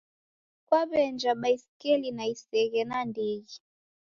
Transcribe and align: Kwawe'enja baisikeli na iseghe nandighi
Kwawe'enja 0.65 1.31
baisikeli 1.41 2.09
na 2.15 2.23
iseghe 2.33 2.81
nandighi 2.89 3.55